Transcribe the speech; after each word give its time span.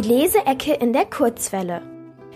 Die 0.00 0.08
Leseecke 0.08 0.72
in 0.72 0.94
der 0.94 1.04
Kurzwelle. 1.04 1.82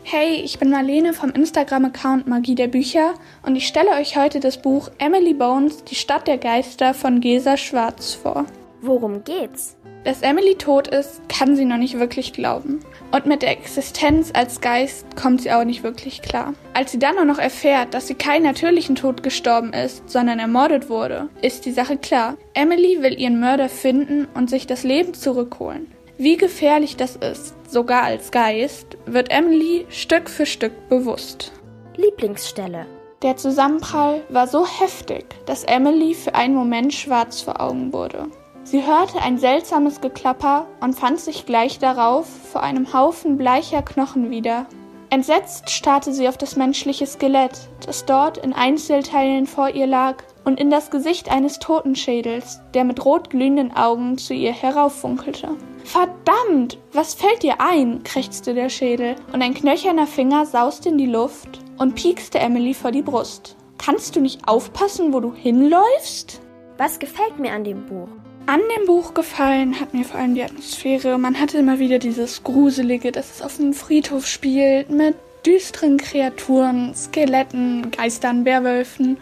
Hey, 0.02 0.34
ich 0.44 0.58
bin 0.58 0.68
Marlene 0.68 1.14
vom 1.14 1.30
Instagram-Account 1.30 2.26
Magie 2.26 2.54
der 2.54 2.68
Bücher 2.68 3.14
und 3.42 3.56
ich 3.56 3.66
stelle 3.66 3.92
euch 3.92 4.18
heute 4.18 4.38
das 4.38 4.60
Buch 4.60 4.90
Emily 4.98 5.32
Bones, 5.32 5.82
die 5.84 5.94
Stadt 5.94 6.26
der 6.26 6.36
Geister 6.36 6.92
von 6.92 7.20
Gesa 7.22 7.56
Schwarz 7.56 8.12
vor. 8.12 8.44
Worum 8.82 9.24
geht's? 9.24 9.78
Dass 10.04 10.20
Emily 10.20 10.56
tot 10.56 10.88
ist, 10.88 11.26
kann 11.30 11.56
sie 11.56 11.64
noch 11.64 11.78
nicht 11.78 11.98
wirklich 11.98 12.34
glauben. 12.34 12.80
Und 13.12 13.24
mit 13.24 13.40
der 13.40 13.52
Existenz 13.52 14.30
als 14.34 14.60
Geist 14.60 15.16
kommt 15.16 15.40
sie 15.40 15.52
auch 15.52 15.64
nicht 15.64 15.82
wirklich 15.82 16.20
klar. 16.20 16.52
Als 16.74 16.92
sie 16.92 16.98
dann 16.98 17.18
auch 17.18 17.24
noch 17.24 17.38
erfährt, 17.38 17.94
dass 17.94 18.08
sie 18.08 18.14
keinen 18.14 18.42
natürlichen 18.42 18.94
Tod 18.94 19.22
gestorben 19.22 19.72
ist, 19.72 20.10
sondern 20.10 20.38
ermordet 20.38 20.90
wurde, 20.90 21.30
ist 21.40 21.64
die 21.64 21.72
Sache 21.72 21.96
klar. 21.96 22.36
Emily 22.52 23.00
will 23.00 23.18
ihren 23.18 23.40
Mörder 23.40 23.70
finden 23.70 24.28
und 24.34 24.50
sich 24.50 24.66
das 24.66 24.82
Leben 24.82 25.14
zurückholen. 25.14 25.86
Wie 26.16 26.36
gefährlich 26.36 26.96
das 26.96 27.16
ist, 27.16 27.54
sogar 27.68 28.04
als 28.04 28.30
Geist, 28.30 28.96
wird 29.04 29.32
Emily 29.32 29.84
Stück 29.88 30.30
für 30.30 30.46
Stück 30.46 30.88
bewusst. 30.88 31.50
Lieblingsstelle. 31.96 32.86
Der 33.22 33.36
Zusammenprall 33.36 34.22
war 34.28 34.46
so 34.46 34.64
heftig, 34.64 35.24
dass 35.44 35.64
Emily 35.64 36.14
für 36.14 36.36
einen 36.36 36.54
Moment 36.54 36.94
schwarz 36.94 37.40
vor 37.40 37.60
Augen 37.60 37.92
wurde. 37.92 38.28
Sie 38.62 38.86
hörte 38.86 39.20
ein 39.22 39.38
seltsames 39.38 40.00
Geklapper 40.00 40.68
und 40.80 40.94
fand 40.94 41.18
sich 41.18 41.46
gleich 41.46 41.80
darauf 41.80 42.26
vor 42.52 42.62
einem 42.62 42.92
Haufen 42.92 43.36
bleicher 43.36 43.82
Knochen 43.82 44.30
wieder. 44.30 44.66
Entsetzt 45.14 45.70
starrte 45.70 46.12
sie 46.12 46.26
auf 46.26 46.36
das 46.36 46.56
menschliche 46.56 47.06
Skelett, 47.06 47.68
das 47.86 48.04
dort 48.04 48.36
in 48.36 48.52
Einzelteilen 48.52 49.46
vor 49.46 49.68
ihr 49.68 49.86
lag, 49.86 50.24
und 50.44 50.58
in 50.58 50.70
das 50.70 50.90
Gesicht 50.90 51.30
eines 51.30 51.60
Totenschädels, 51.60 52.60
der 52.74 52.82
mit 52.82 53.04
rot 53.04 53.30
glühenden 53.30 53.70
Augen 53.76 54.18
zu 54.18 54.34
ihr 54.34 54.50
herauffunkelte. 54.50 55.50
Verdammt, 55.84 56.78
was 56.92 57.14
fällt 57.14 57.44
dir 57.44 57.60
ein? 57.60 58.02
krächzte 58.02 58.54
der 58.54 58.68
Schädel, 58.68 59.14
und 59.32 59.40
ein 59.40 59.54
knöcherner 59.54 60.08
Finger 60.08 60.46
sauste 60.46 60.88
in 60.88 60.98
die 60.98 61.06
Luft 61.06 61.60
und 61.78 61.94
piekste 61.94 62.40
Emily 62.40 62.74
vor 62.74 62.90
die 62.90 63.02
Brust. 63.02 63.54
Kannst 63.78 64.16
du 64.16 64.20
nicht 64.20 64.48
aufpassen, 64.48 65.12
wo 65.12 65.20
du 65.20 65.32
hinläufst? 65.32 66.40
Was 66.76 66.98
gefällt 66.98 67.38
mir 67.38 67.52
an 67.52 67.62
dem 67.62 67.86
Buch? 67.86 68.08
An 68.46 68.60
dem 68.76 68.86
Buch 68.86 69.14
gefallen 69.14 69.80
hat 69.80 69.94
mir 69.94 70.04
vor 70.04 70.20
allem 70.20 70.34
die 70.34 70.42
Atmosphäre. 70.42 71.16
Man 71.16 71.40
hatte 71.40 71.56
immer 71.56 71.78
wieder 71.78 71.98
dieses 71.98 72.42
Gruselige, 72.44 73.10
dass 73.10 73.36
es 73.36 73.42
auf 73.42 73.58
einem 73.58 73.72
Friedhof 73.72 74.26
spielt, 74.26 74.90
mit 74.90 75.14
düsteren 75.46 75.96
Kreaturen, 75.96 76.94
Skeletten, 76.94 77.90
Geistern, 77.90 78.44
Werwölfen 78.44 79.16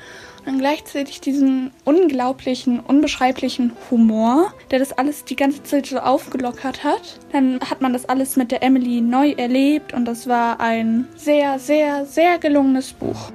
und 0.45 0.59
gleichzeitig 0.59 1.21
diesen 1.21 1.71
unglaublichen, 1.85 2.81
unbeschreiblichen 2.81 3.73
Humor, 3.93 4.53
der 4.73 4.81
das 4.81 4.93
alles 4.93 5.25
die 5.25 5.37
ganze 5.37 5.63
Zeit 5.63 5.87
so 5.87 5.99
aufgelockert 5.99 6.83
hat. 6.83 7.21
Dann 7.31 7.61
hat 7.61 7.81
man 7.81 7.93
das 7.93 8.09
alles 8.09 8.35
mit 8.35 8.51
der 8.51 8.65
Emily 8.65 9.01
neu 9.01 9.31
erlebt 9.31 9.95
und 9.95 10.05
das 10.05 10.27
war 10.27 10.59
ein 10.59 11.07
sehr, 11.15 11.61
sehr, 11.61 12.07
sehr 12.07 12.39
gelungenes 12.39 12.93
Buch. 12.93 13.31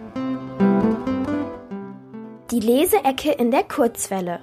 Die 2.51 2.59
Leseecke 2.59 3.31
in 3.31 3.51
der 3.51 3.63
Kurzwelle. 3.63 4.41